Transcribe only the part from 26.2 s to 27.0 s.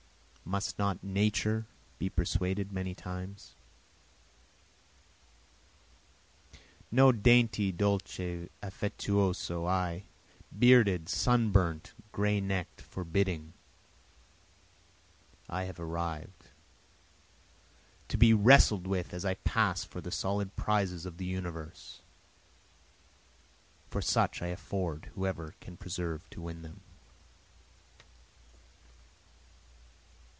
to win them.